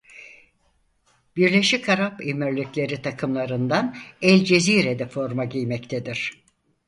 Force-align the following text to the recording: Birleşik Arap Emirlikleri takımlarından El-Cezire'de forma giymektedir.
Birleşik 1.37 1.89
Arap 1.89 2.21
Emirlikleri 2.27 3.01
takımlarından 3.01 3.95
El-Cezire'de 4.21 5.07
forma 5.07 5.45
giymektedir. 5.45 6.43